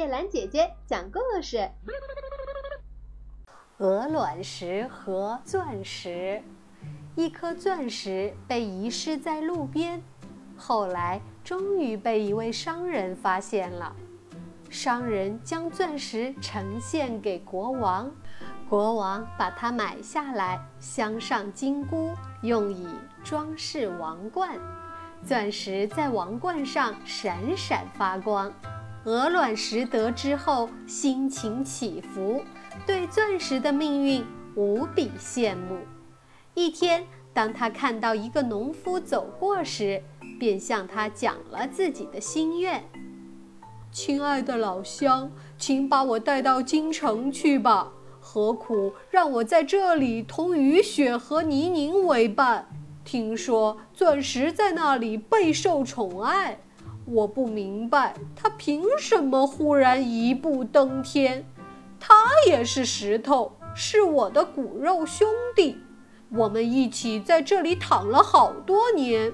[0.00, 1.70] 叶兰姐姐讲故事。
[3.76, 6.42] 鹅卵石和钻石，
[7.16, 10.02] 一颗钻石被遗失在路边，
[10.56, 13.94] 后来终于被一位商人发现了。
[14.70, 18.10] 商人将钻石呈现给国王，
[18.70, 22.88] 国王把它买下来，镶上金箍，用以
[23.22, 24.58] 装饰王冠。
[25.22, 28.50] 钻石在王冠上闪闪发光。
[29.04, 32.42] 鹅卵石得知后，心情起伏，
[32.86, 34.22] 对钻石的命运
[34.54, 35.78] 无比羡慕。
[36.52, 40.02] 一天，当他看到一个农夫走过时，
[40.38, 42.84] 便向他讲了自己的心愿
[43.90, 52.68] ：“亲爱的老乡，请把我带到京城去吧，何苦让我在这里同雨雪和泥泞为伴？”
[53.02, 56.60] 听说钻石在那里备受宠爱，
[57.04, 61.44] 我不明白他凭什么忽然一步登天。
[61.98, 62.14] 他
[62.46, 65.78] 也是石头，是我的骨肉兄弟，
[66.30, 69.32] 我们一起在这里躺了好多年。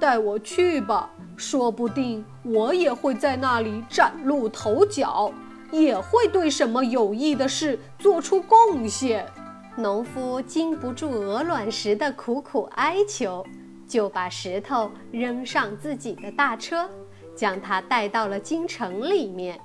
[0.00, 5.32] 带我去吧，说不定我也会在那里崭露头角，
[5.72, 9.26] 也会对什么有益的事做出贡献。
[9.76, 13.44] 农夫经不住鹅卵石的苦苦哀求，
[13.88, 16.88] 就把石头扔上自己的大车，
[17.34, 19.58] 将它带到了京城里面。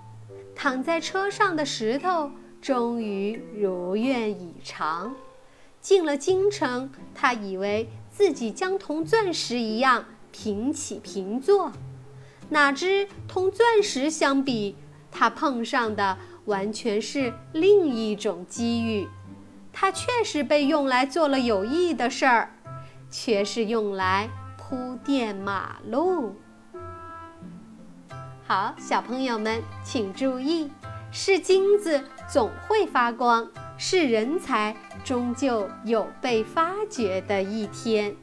[0.56, 5.14] 躺在车上的石头终于如愿以偿。
[5.82, 11.74] 进了京城，他以为自己将同钻石一样平起平坐，
[12.50, 14.78] 哪知同钻石相比，
[15.12, 19.08] 他碰上的完全是另一种机遇。
[19.74, 22.53] 它确实被用来做了有益的事儿，
[23.14, 26.36] 却是用来铺垫马路。
[28.44, 30.72] 好，小朋友们请注意：
[31.12, 33.48] 是金子总会发光，
[33.78, 38.16] 是人才终究有被发掘的一天。